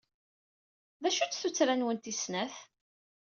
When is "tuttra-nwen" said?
1.41-1.97